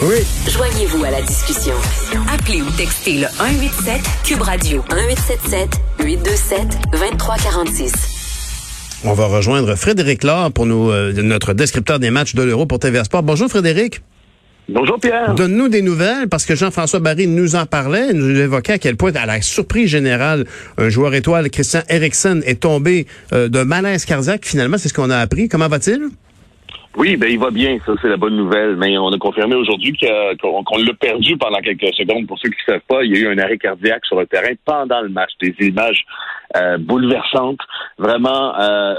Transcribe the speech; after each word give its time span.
Oui. 0.00 0.24
Joignez-vous 0.48 1.02
à 1.02 1.10
la 1.10 1.20
discussion. 1.22 1.74
Appelez 2.32 2.62
ou 2.62 2.70
textez 2.76 3.14
le 3.14 3.26
187 3.26 4.00
Cube 4.24 4.42
Radio 4.42 4.84
1877 4.94 5.70
827 6.04 6.60
2346. 6.92 7.92
On 9.04 9.12
va 9.12 9.26
rejoindre 9.26 9.74
Frédéric 9.74 10.22
Laure 10.22 10.52
pour 10.52 10.66
nous, 10.66 10.90
euh, 10.90 11.12
notre 11.22 11.52
descripteur 11.52 11.98
des 11.98 12.10
matchs 12.10 12.36
de 12.36 12.42
l'Euro 12.42 12.64
pour 12.64 12.78
TVA 12.78 13.02
Sport. 13.02 13.24
Bonjour 13.24 13.48
Frédéric. 13.48 14.00
Bonjour 14.68 15.00
Pierre. 15.00 15.34
Donne-nous 15.34 15.68
des 15.68 15.82
nouvelles 15.82 16.28
parce 16.28 16.46
que 16.46 16.54
Jean-François 16.54 17.00
Barry 17.00 17.26
nous 17.26 17.56
en 17.56 17.66
parlait, 17.66 18.12
nous 18.12 18.38
évoquait 18.38 18.74
à 18.74 18.78
quel 18.78 18.96
point, 18.96 19.12
à 19.16 19.26
la 19.26 19.40
surprise 19.40 19.88
générale, 19.88 20.44
un 20.76 20.90
joueur 20.90 21.12
étoile, 21.14 21.50
Christian 21.50 21.82
Eriksen, 21.88 22.44
est 22.46 22.60
tombé 22.60 23.08
euh, 23.32 23.48
de 23.48 23.62
malaise 23.64 24.04
cardiaque. 24.04 24.44
Finalement, 24.44 24.78
c'est 24.78 24.90
ce 24.90 24.94
qu'on 24.94 25.10
a 25.10 25.18
appris. 25.18 25.48
Comment 25.48 25.68
va-t-il? 25.68 26.08
Oui, 26.98 27.16
ben 27.16 27.30
il 27.30 27.38
va 27.38 27.52
bien, 27.52 27.78
ça 27.86 27.92
c'est 28.02 28.08
la 28.08 28.16
bonne 28.16 28.34
nouvelle. 28.34 28.74
Mais 28.74 28.98
on 28.98 29.12
a 29.12 29.18
confirmé 29.18 29.54
aujourd'hui 29.54 29.96
qu'on 30.42 30.78
l'a 30.78 30.94
perdu 30.94 31.36
pendant 31.36 31.60
quelques 31.60 31.94
secondes. 31.94 32.26
Pour 32.26 32.40
ceux 32.40 32.48
qui 32.48 32.56
ne 32.66 32.72
savent 32.72 32.82
pas, 32.88 33.04
il 33.04 33.16
y 33.16 33.18
a 33.18 33.20
eu 33.20 33.28
un 33.32 33.38
arrêt 33.38 33.56
cardiaque 33.56 34.04
sur 34.04 34.18
le 34.18 34.26
terrain 34.26 34.52
pendant 34.64 35.00
le 35.02 35.08
match. 35.08 35.30
Des 35.40 35.54
images 35.60 36.04
euh, 36.56 36.76
bouleversantes. 36.76 37.60
Vraiment, 37.98 38.58
euh, 38.58 38.94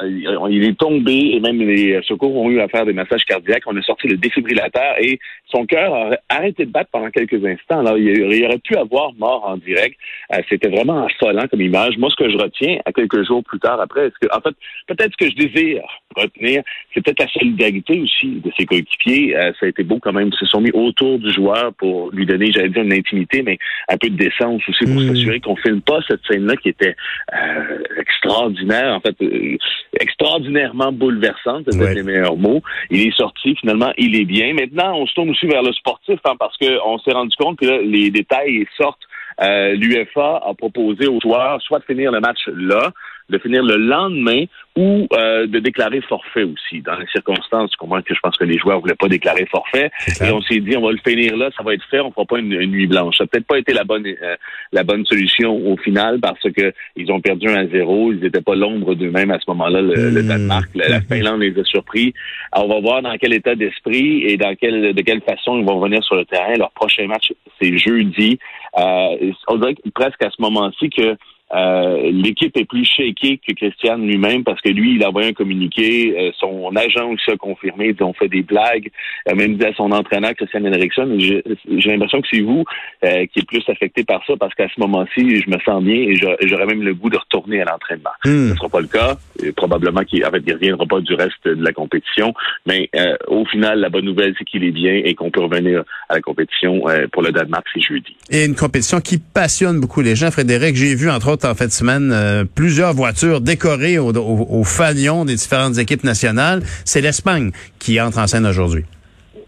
il 0.50 0.64
est 0.64 0.80
tombé 0.80 1.32
et 1.34 1.42
même 1.42 1.58
les 1.58 2.00
secours 2.04 2.38
ont 2.38 2.50
eu 2.50 2.62
à 2.62 2.70
faire 2.70 2.86
des 2.86 2.94
massages 2.94 3.26
cardiaques. 3.26 3.64
On 3.66 3.76
a 3.76 3.82
sorti 3.82 4.08
le 4.08 4.16
défibrillateur 4.16 4.96
et 5.02 5.20
son 5.52 5.66
cœur 5.66 5.94
a 5.94 6.12
arrêté 6.30 6.66
de 6.66 6.72
battre 6.72 6.92
pendant 6.94 7.10
quelques 7.10 7.44
instants. 7.44 7.80
Alors, 7.80 7.98
il, 7.98 8.46
aurait 8.46 8.60
pu 8.60 8.78
avoir 8.78 9.14
mort 9.16 9.44
en 9.46 9.58
direct. 9.58 9.98
Euh, 10.34 10.38
c'était 10.48 10.70
vraiment 10.70 11.06
affolant 11.06 11.48
comme 11.50 11.62
image. 11.62 11.98
Moi, 11.98 12.10
ce 12.12 12.24
que 12.24 12.30
je 12.30 12.38
retiens 12.38 12.78
à 12.86 12.94
quelques 12.94 13.26
jours 13.26 13.44
plus 13.44 13.60
tard 13.60 13.82
après, 13.82 14.08
est-ce 14.08 14.26
que, 14.26 14.34
en 14.34 14.40
fait, 14.40 14.56
peut-être 14.88 15.12
ce 15.12 15.26
que 15.26 15.30
je 15.32 15.36
désire 15.36 15.84
retenir, 16.16 16.64
c'est 16.94 17.04
peut-être 17.04 17.20
la 17.20 17.28
solidarité 17.28 18.00
aussi 18.00 18.42
de 18.44 18.52
ses 18.58 18.66
coéquipiers. 18.66 19.38
Euh, 19.38 19.52
ça 19.60 19.66
a 19.66 19.70
été 19.70 19.84
beau 19.84 20.00
quand 20.02 20.14
même. 20.14 20.30
Ils 20.32 20.38
se 20.38 20.46
sont 20.46 20.62
mis 20.62 20.72
autour 20.72 21.20
du 21.20 21.32
joueur 21.32 21.74
pour 21.74 22.12
lui 22.12 22.26
donner, 22.26 22.52
j'allais 22.52 22.70
dire, 22.70 22.84
une 22.84 22.94
intimité, 22.94 23.42
mais 23.42 23.58
un 23.88 23.98
peu 23.98 24.10
de 24.10 24.18
décence 24.18 24.62
aussi 24.68 24.86
pour 24.86 25.02
hmm. 25.02 25.08
s'assurer 25.08 25.40
qu'on 25.40 25.56
filme 25.56 25.82
pas 25.82 26.00
cette 26.08 26.22
scène-là 26.30 26.56
qui 26.58 26.70
était 26.70 26.96
euh, 27.34 27.84
extraordinaire, 27.98 28.96
en 28.96 29.00
fait, 29.00 29.16
euh, 29.22 29.58
extraordinairement 30.00 30.92
bouleversante, 30.92 31.66
c'est 31.68 31.78
peut-être 31.78 31.96
les 31.96 32.04
meilleurs 32.04 32.38
mots. 32.38 32.62
Il 32.90 33.08
est 33.08 33.16
sorti, 33.16 33.56
finalement, 33.56 33.92
il 33.98 34.16
est 34.16 34.26
bien. 34.26 34.54
Maintenant, 34.54 34.98
on 34.98 35.06
se 35.06 35.14
tourne 35.14 35.30
aussi 35.30 35.48
vers 35.48 35.64
le 35.64 35.74
sportif, 35.74 36.20
hein, 36.26 36.36
parce 36.40 36.58
qu'on 36.58 36.98
s'est 37.00 37.14
rendu 37.14 37.36
compte 37.38 37.60
que 37.60 37.84
les 37.84 38.12
détails 38.12 38.66
sortent. 38.78 39.00
L'UFA 39.42 40.42
a 40.46 40.54
proposé 40.54 41.08
aux 41.08 41.22
joueurs 41.22 41.62
soit 41.62 41.80
de 41.80 41.86
finir 41.86 42.12
le 42.12 42.20
match 42.20 42.40
là, 42.48 42.92
de 43.30 43.38
finir 43.38 43.64
le 43.64 43.78
lendemain 43.78 44.46
ou 44.76 45.08
euh, 45.14 45.46
de 45.48 45.60
déclarer 45.60 46.02
forfait 46.02 46.44
aussi. 46.44 46.82
Dans 46.82 46.96
les 46.96 47.08
circonstances, 47.08 47.76
comment 47.76 48.02
que 48.02 48.14
je 48.14 48.20
pense 48.22 48.38
que 48.38 48.46
les 48.46 48.58
joueurs 48.58 48.80
voulaient 48.80 48.96
pas 48.96 49.08
déclarer 49.08 49.46
forfait. 49.46 49.92
Et 50.22 50.32
on 50.32 50.42
s'est 50.42 50.60
dit, 50.60 50.78
on 50.78 50.82
va 50.82 50.92
le 50.92 51.00
finir 51.06 51.36
là, 51.38 51.50
ça 51.58 51.64
va 51.64 51.74
être 51.74 51.84
fait, 51.90 52.00
on 52.00 52.12
fera 52.12 52.26
pas 52.26 52.40
une, 52.40 52.58
nuit 52.66 52.88
blanche. 52.88 53.18
Ça 53.18 53.24
n'a 53.24 53.28
peut-être 53.28 53.48
pas 53.48 53.60
été 53.60 53.74
la 53.74 53.84
bonne 53.84 54.06
euh, 54.06 54.36
la 54.72 54.84
bonne 54.84 55.06
solution 55.06 55.56
au 55.56 55.78
final 55.78 56.20
parce 56.20 56.42
que 56.56 56.74
ils 56.96 57.12
ont 57.12 57.20
perdu 57.20 57.50
un 57.50 57.66
à 57.66 57.68
zéro. 57.68 58.12
Ils 58.12 58.20
n'étaient 58.20 58.42
pas 58.42 58.56
l'ombre 58.56 58.96
d'eux-mêmes 58.96 59.32
à 59.32 59.40
ce 59.40 59.46
moment-là, 59.50 59.82
le, 59.82 60.22
hmm. 60.22 60.28
Danemark. 60.28 60.70
La, 60.76 61.02
Finlande 61.02 61.42
les 61.42 61.60
a 61.60 61.64
surpris. 61.64 62.14
Alors, 62.52 62.70
on 62.70 62.74
va 62.76 62.80
voir 62.80 63.02
dans 63.02 63.16
quel 63.18 63.34
état 63.34 63.56
d'esprit 63.56 64.24
et 64.24 64.38
dans 64.38 64.56
quelle 64.56 64.94
de 64.94 65.02
quelle 65.02 65.22
façon 65.22 65.60
ils 65.60 65.66
vont 65.66 65.80
venir 65.80 66.04
sur 66.04 66.16
le 66.16 66.26
terrain. 66.26 66.56
Leur 66.56 66.72
prochain 66.72 67.08
match, 67.08 67.32
c'est 67.62 67.78
jeudi. 67.78 68.40
Euh, 68.78 69.32
on 69.48 69.58
dirait 69.58 69.76
presque 69.94 70.24
à 70.24 70.30
ce 70.30 70.42
moment-ci 70.42 70.90
que 70.90 71.16
euh, 71.52 72.12
l'équipe 72.12 72.56
est 72.58 72.66
plus 72.66 72.86
shakée 72.86 73.40
que 73.46 73.54
Christian 73.54 73.98
lui-même 73.98 74.44
parce 74.44 74.62
que 74.62 74.70
lui, 74.70 74.96
il 74.96 75.04
a 75.04 75.10
envoyé 75.10 75.30
un 75.30 75.34
communiqué. 75.34 76.16
Euh, 76.18 76.32
son 76.40 76.76
agent 76.76 77.10
aussi 77.10 77.32
a 77.32 77.38
confirmé. 77.38 77.96
Ils 77.98 78.04
ont 78.04 78.14
fait 78.14 78.28
des 78.28 78.44
blagues. 78.44 78.90
Il 79.26 79.32
a 79.32 79.36
même 79.36 79.56
dit 79.58 79.66
à 79.66 79.74
son 79.74 79.92
entraîneur, 79.92 80.34
Christian 80.36 80.66
Henriksson, 80.66 81.18
j'ai 81.18 81.44
l'impression 81.68 82.22
que 82.22 82.28
c'est 82.32 82.42
vous 82.42 82.64
euh, 83.04 83.26
qui 83.28 83.40
êtes 83.40 83.48
plus 83.48 83.64
affecté 83.68 84.04
par 84.04 84.24
ça 84.28 84.34
parce 84.40 84.54
qu'à 84.54 84.68
ce 84.74 84.80
moment-ci, 84.80 85.42
je 85.42 85.50
me 85.50 85.60
sens 85.60 85.84
bien 85.84 85.96
et 85.96 86.16
j'aurais 86.16 86.66
même 86.66 86.84
le 86.84 86.94
goût 86.94 87.10
de 87.10 87.18
retourner 87.18 87.62
à 87.62 87.66
l'entraînement. 87.66 88.12
Hmm. 88.26 88.48
Ce 88.48 88.52
ne 88.52 88.56
sera 88.56 88.70
pas 88.70 88.82
le 88.82 88.88
cas. 88.88 89.18
Et 89.44 89.52
probablement 89.52 90.04
qu'il 90.04 90.24
en 90.26 90.32
fait, 90.32 90.44
il 90.46 90.54
reviendra 90.54 90.86
pas 90.86 91.00
du 91.00 91.14
reste 91.14 91.46
de 91.46 91.64
la 91.64 91.72
compétition. 91.72 92.34
Mais 92.66 92.90
au 93.28 93.46
final, 93.46 93.80
la 93.80 93.90
bonne 93.90 94.06
nouvelle, 94.06 94.36
c'est 94.38 94.46
qu'il 94.46 94.64
est 94.64 94.72
bien 94.72 95.02
et 95.04 95.16
qu'on 95.16 95.32
peut 95.32 95.42
revenir 95.42 95.84
à 96.10 96.16
la 96.16 96.22
compétition 96.22 96.84
pour 97.12 97.24
le 97.24 97.32
Danemark, 97.32 97.66
c'est 97.74 97.82
jeudi. 97.82 98.16
Et 98.30 98.46
une 98.46 98.56
compétition 98.56 99.00
qui 99.00 99.18
passionne 99.18 99.80
beaucoup 99.80 100.02
les 100.02 100.16
gens. 100.16 100.30
Frédéric, 100.32 100.76
j'ai 100.76 100.96
vu 100.96 101.10
entre 101.10 101.32
autres 101.32 101.39
en 101.46 101.56
fin 101.56 101.68
de 101.68 101.72
semaine 101.72 102.12
euh, 102.12 102.46
plusieurs 102.46 102.94
voitures 102.94 103.42
décorées 103.42 103.98
au, 103.98 104.12
au, 104.14 104.62
au 104.62 105.26
des 105.26 105.36
différentes 105.36 105.78
équipes 105.78 106.04
nationales. 106.04 106.64
C'est 106.86 107.02
l'Espagne 107.02 107.52
qui 107.80 108.00
entre 108.00 108.20
en 108.20 108.28
scène 108.28 108.46
aujourd'hui. 108.46 108.86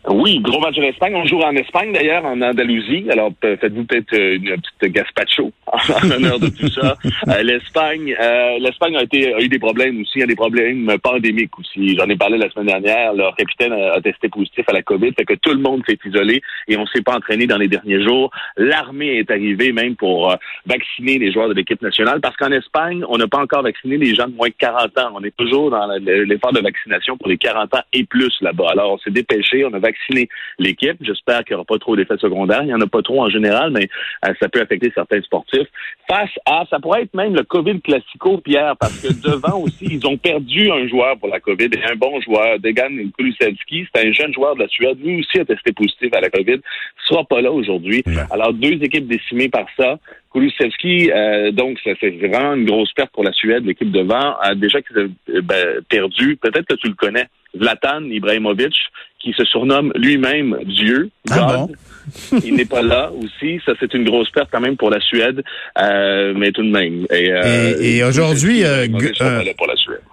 Oui, 0.10 0.40
gros 0.40 0.60
match 0.60 0.78
en 0.80 0.84
Espagne. 0.84 1.14
On 1.16 1.26
joue 1.26 1.42
en 1.42 1.56
Espagne 1.56 1.94
d'ailleurs, 1.94 2.26
en 2.26 2.42
Andalousie. 2.42 3.06
Alors 3.12 3.32
faites-vous 3.40 3.86
peut-être 3.86 4.14
euh, 4.14 4.36
une 4.36 4.58
petite 4.58 4.94
gaspacho 4.94 5.52
en 5.68 6.12
honneur 6.12 6.40
de 6.40 6.48
tout 6.48 6.70
ça. 6.70 6.98
Euh, 7.28 7.44
L'Espagne, 7.44 8.16
euh, 8.20 8.58
l'Espagne 8.60 8.96
a 8.96 9.02
a 9.02 9.42
eu 9.42 9.48
des 9.48 9.60
problèmes 9.60 10.02
aussi, 10.02 10.24
a 10.24 10.26
des 10.26 10.36
problèmes 10.36 10.92
pandémiques 11.04 11.58
aussi. 11.60 11.96
J'en 11.98 12.10
ai 12.10 12.16
parlé 12.16 12.40
la 12.40 12.50
semaine 12.50 12.68
dernière. 12.68 13.14
Leur 13.14 13.36
capitaine 13.36 13.74
a, 13.74 14.02
testé 14.02 14.30
positif 14.30 14.66
à 14.68 14.74
la 14.74 14.82
COVID, 14.82 15.12
fait 15.16 15.26
que 15.26 15.36
tout 15.36 15.52
le 15.52 15.60
monde 15.60 15.84
s'est 15.88 16.00
isolé 16.04 16.42
et 16.68 16.78
on 16.78 16.88
s'est 16.88 17.04
pas 17.04 17.16
entraîné 17.16 17.46
dans 17.46 17.58
les 17.58 17.68
derniers 17.68 18.04
jours. 18.04 18.32
L'armée 18.58 19.20
est 19.20 19.30
arrivée 19.30 19.72
même 19.72 19.96
pour 19.96 20.36
vacciner 20.66 21.20
les 21.20 21.32
joueurs 21.32 21.50
de 21.50 21.54
l'équipe 21.54 21.82
nationale 21.82 22.22
parce 22.22 22.36
qu'en 22.38 22.52
Espagne, 22.52 23.04
on 23.08 23.18
n'a 23.18 23.28
pas 23.28 23.40
encore 23.40 23.62
vacciné 23.62 23.98
les 23.98 24.16
gens 24.16 24.28
de 24.28 24.36
moins 24.36 24.50
de 24.50 24.56
40 24.58 24.98
ans. 24.98 25.12
On 25.14 25.24
est 25.24 25.36
toujours 25.36 25.70
dans 25.70 25.88
l'effort 26.00 26.54
de 26.54 26.62
vaccination 26.62 27.18
pour 27.18 27.28
les 27.28 27.38
40 27.38 27.76
ans 27.76 27.82
et 27.94 28.04
plus 28.04 28.34
là-bas. 28.42 28.70
Alors 28.72 28.94
on 28.94 28.98
s'est 28.98 29.12
dépêché, 29.12 29.64
on 29.66 29.74
a 29.74 29.80
vacciner 29.92 30.30
l'équipe. 30.58 30.98
J'espère 31.02 31.44
qu'il 31.44 31.54
n'y 31.54 31.58
aura 31.58 31.66
pas 31.66 31.78
trop 31.78 31.96
d'effets 31.96 32.18
secondaires. 32.18 32.62
Il 32.64 32.68
n'y 32.68 32.74
en 32.74 32.82
a 32.82 32.88
pas 32.88 33.02
trop 33.02 33.22
en 33.22 33.30
général, 33.30 33.72
mais 33.72 33.88
euh, 34.26 34.34
ça 34.40 34.50
peut 34.50 34.62
affecter 34.62 34.92
certains 34.94 35.22
sportifs. 35.22 35.68
Face 36.10 36.32
à, 36.46 36.66
ça 36.70 36.80
pourrait 36.80 37.04
être 37.04 37.14
même 37.14 37.36
le 37.36 37.44
COVID 37.44 37.82
classico, 37.82 38.38
Pierre, 38.38 38.76
parce 38.78 39.00
que 39.02 39.14
devant 39.30 39.60
aussi, 39.60 39.86
ils 39.86 40.08
ont 40.08 40.18
perdu 40.18 40.72
un 40.72 40.88
joueur 40.88 41.18
pour 41.18 41.30
la 41.30 41.40
COVID, 41.40 41.70
un 41.90 41.96
bon 41.96 42.20
joueur, 42.22 42.60
Degan 42.60 43.12
Kulusevski. 43.18 43.88
C'est 43.94 44.08
un 44.08 44.12
jeune 44.12 44.34
joueur 44.34 44.56
de 44.56 44.62
la 44.62 44.68
Suède. 44.68 44.98
Lui 45.04 45.20
aussi 45.20 45.40
a 45.40 45.46
testé 45.46 45.72
positif 45.74 46.14
à 46.14 46.22
la 46.22 46.30
COVID. 46.30 46.60
Il 46.62 47.08
sera 47.08 47.24
pas 47.24 47.42
là 47.42 47.52
aujourd'hui. 47.52 48.04
Alors, 48.30 48.54
deux 48.54 48.82
équipes 48.84 49.08
décimées 49.08 49.50
par 49.50 49.66
ça. 49.78 50.00
Kulusevski, 50.34 51.12
euh, 51.12 51.52
donc, 51.52 51.78
c'est 51.84 52.10
vraiment 52.18 52.54
une 52.54 52.66
grosse 52.66 52.94
perte 52.94 53.12
pour 53.12 53.24
la 53.24 53.34
Suède. 53.34 53.66
L'équipe 53.66 53.92
devant 53.92 54.38
a 54.40 54.56
déjà 54.56 54.80
euh, 54.98 55.10
ben, 55.44 55.82
perdu. 55.90 56.38
Peut-être 56.38 56.68
que 56.68 56.76
tu 56.76 56.88
le 56.88 56.96
connais. 56.96 57.28
Zlatan 57.58 58.06
Ibrahimovic, 58.06 58.74
qui 59.20 59.34
se 59.34 59.44
surnomme 59.46 59.92
lui-même 59.96 60.58
Dieu. 60.66 61.10
Ah 61.30 61.68
il 62.44 62.56
n'est 62.56 62.66
pas 62.66 62.82
là 62.82 63.12
aussi. 63.12 63.60
Ça, 63.66 63.74
c'est 63.80 63.94
une 63.94 64.04
grosse 64.04 64.30
perte 64.32 64.50
quand 64.52 64.60
même 64.60 64.78
pour 64.78 64.90
la 64.90 65.00
Suède, 65.00 65.44
euh, 65.80 66.34
mais 66.36 66.52
tout 66.52 66.64
de 66.64 66.72
même. 66.72 67.06
Et, 67.12 67.32
euh, 67.32 67.76
et, 67.80 68.04
aujourd'hui, 68.04 68.64
euh, 68.64 68.88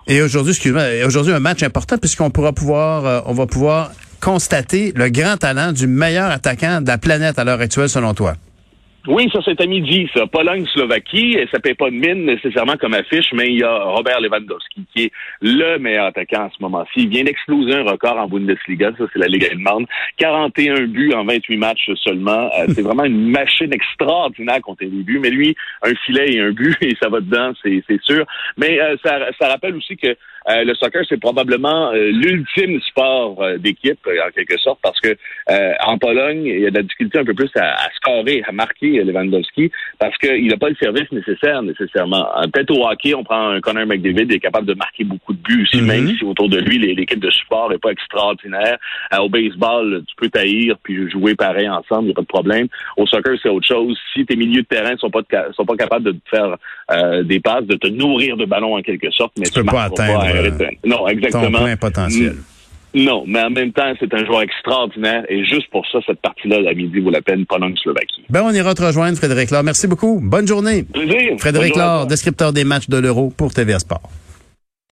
et 0.06 0.22
aujourd'hui, 0.22 0.52
excuse-moi, 0.52 0.82
aujourd'hui 1.06 1.32
un 1.32 1.40
match 1.40 1.62
important 1.62 1.96
puisqu'on 1.96 2.30
pourra 2.30 2.52
pouvoir, 2.52 3.24
on 3.26 3.32
va 3.32 3.46
pouvoir 3.46 3.92
constater 4.20 4.92
le 4.94 5.08
grand 5.08 5.36
talent 5.36 5.72
du 5.72 5.86
meilleur 5.86 6.30
attaquant 6.30 6.80
de 6.80 6.88
la 6.88 6.98
planète 6.98 7.38
à 7.38 7.44
l'heure 7.44 7.60
actuelle, 7.60 7.88
selon 7.88 8.14
toi. 8.14 8.34
Oui, 9.06 9.30
ça 9.32 9.38
c'est 9.44 9.60
à 9.60 9.66
midi, 9.66 10.08
ça. 10.12 10.26
Pologne-Slovaquie, 10.26 11.38
ça 11.52 11.60
paye 11.60 11.74
pas 11.74 11.88
de 11.88 11.94
mine 11.94 12.26
nécessairement 12.26 12.76
comme 12.76 12.94
affiche, 12.94 13.32
mais 13.32 13.46
il 13.46 13.58
y 13.58 13.62
a 13.62 13.78
Robert 13.84 14.20
Lewandowski 14.20 14.84
qui 14.94 15.04
est 15.04 15.12
le 15.40 15.78
meilleur 15.78 16.06
attaquant 16.06 16.46
en 16.46 16.50
ce 16.50 16.60
moment-ci. 16.60 16.92
Il 16.96 17.08
vient 17.08 17.24
d'exploser 17.24 17.74
un 17.74 17.84
record 17.84 18.16
en 18.16 18.26
Bundesliga, 18.26 18.90
ça 18.98 19.04
c'est 19.12 19.18
la 19.20 19.28
Ligue 19.28 19.46
allemande. 19.46 19.86
41 20.18 20.86
buts 20.88 21.12
en 21.14 21.24
28 21.24 21.56
matchs 21.56 21.90
seulement. 22.02 22.50
Euh, 22.58 22.66
c'est 22.74 22.82
vraiment 22.82 23.04
une 23.04 23.30
machine 23.30 23.72
extraordinaire 23.72 24.60
contre 24.60 24.84
les 24.84 24.90
buts, 24.90 25.20
mais 25.22 25.30
lui, 25.30 25.54
un 25.82 25.94
filet 26.04 26.34
et 26.34 26.40
un 26.40 26.50
but, 26.50 26.76
et 26.82 26.96
ça 27.00 27.08
va 27.08 27.20
dedans, 27.20 27.52
c'est 27.62 28.02
sûr. 28.02 28.26
Mais 28.56 28.80
euh, 28.80 28.96
ça, 29.04 29.20
ça 29.40 29.48
rappelle 29.48 29.76
aussi 29.76 29.96
que 29.96 30.16
euh, 30.48 30.64
le 30.64 30.74
soccer, 30.74 31.02
c'est 31.08 31.20
probablement 31.20 31.92
euh, 31.92 32.10
l'ultime 32.10 32.80
sport 32.80 33.42
euh, 33.42 33.58
d'équipe, 33.58 33.98
en 34.06 34.30
quelque 34.30 34.58
sorte, 34.58 34.78
parce 34.82 34.98
que 35.00 35.16
en 35.84 35.98
Pologne, 35.98 36.44
il 36.46 36.60
y 36.60 36.66
a 36.66 36.70
de 36.70 36.76
la 36.76 36.82
difficulté 36.82 37.18
un 37.18 37.24
peu 37.24 37.34
plus 37.34 37.50
à, 37.56 37.74
à 37.74 37.90
scorer, 37.96 38.42
à 38.46 38.52
marquer 38.52 38.87
Lewandowski, 38.88 39.70
parce 39.98 40.16
qu'il 40.18 40.46
n'a 40.48 40.56
pas 40.56 40.68
le 40.68 40.76
service 40.76 41.10
nécessaire, 41.12 41.62
nécessairement. 41.62 42.26
Peut-être 42.52 42.70
au 42.70 42.86
hockey, 42.86 43.14
on 43.14 43.24
prend 43.24 43.50
un 43.50 43.60
Connor 43.60 43.86
McDavid, 43.86 44.26
il 44.28 44.34
est 44.34 44.40
capable 44.40 44.66
de 44.66 44.74
marquer 44.74 45.04
beaucoup 45.04 45.32
de 45.32 45.38
buts 45.38 45.62
aussi, 45.62 45.82
même 45.82 46.06
mm-hmm. 46.06 46.18
si 46.18 46.24
autour 46.24 46.48
de 46.48 46.58
lui, 46.58 46.78
l'équipe 46.78 47.20
de 47.20 47.30
support 47.30 47.70
n'est 47.70 47.78
pas 47.78 47.90
extraordinaire. 47.90 48.78
au 49.18 49.28
baseball, 49.28 50.02
tu 50.06 50.14
peux 50.16 50.28
taillir 50.28 50.76
puis 50.82 51.10
jouer 51.10 51.34
pareil 51.34 51.68
ensemble, 51.68 52.04
il 52.04 52.06
n'y 52.06 52.12
a 52.12 52.14
pas 52.14 52.22
de 52.22 52.26
problème. 52.26 52.68
Au 52.96 53.06
soccer, 53.06 53.36
c'est 53.42 53.48
autre 53.48 53.66
chose. 53.66 53.98
Si 54.14 54.24
tes 54.24 54.36
milieux 54.36 54.62
de 54.62 54.66
terrain 54.66 54.96
sont 54.96 55.10
pas 55.10 55.22
sont 55.54 55.66
pas 55.66 55.76
capables 55.76 56.04
de 56.04 56.12
te 56.12 56.28
faire 56.30 56.56
des 57.24 57.40
passes, 57.40 57.64
de 57.64 57.76
te 57.76 57.88
nourrir 57.88 58.36
de 58.36 58.44
ballons 58.44 58.76
en 58.76 58.82
quelque 58.82 59.10
sorte, 59.10 59.32
mais 59.38 59.46
tu, 59.46 59.52
tu 59.52 59.60
peux 59.60 59.66
pas 59.66 59.84
atteindre 59.84 60.24
non, 60.84 61.06
exactement. 61.08 61.58
Ton 61.58 61.76
potentiel. 61.76 62.36
Non, 62.94 63.24
mais 63.26 63.42
en 63.42 63.50
même 63.50 63.72
temps, 63.72 63.92
c'est 64.00 64.12
un 64.14 64.24
joueur 64.24 64.42
extraordinaire 64.42 65.24
et 65.28 65.44
juste 65.44 65.70
pour 65.70 65.86
ça, 65.92 65.98
cette 66.06 66.20
partie-là, 66.20 66.68
à 66.68 66.74
midi, 66.74 67.00
vaut 67.00 67.10
la 67.10 67.20
peine, 67.20 67.44
Pologne-Slovaquie. 67.46 68.24
Ben, 68.30 68.42
on 68.42 68.52
ira 68.52 68.74
te 68.74 68.82
rejoindre, 68.82 69.16
Frédéric 69.18 69.50
Laure. 69.50 69.62
Merci 69.62 69.86
beaucoup. 69.86 70.20
Bonne 70.22 70.46
journée. 70.46 70.84
Plaisir. 70.84 71.38
Frédéric 71.38 71.76
Laure, 71.76 72.06
descripteur 72.06 72.52
des 72.52 72.64
matchs 72.64 72.88
de 72.88 72.98
l'Euro 72.98 73.32
pour 73.36 73.52
TVA 73.52 73.78
Sport. 73.78 74.02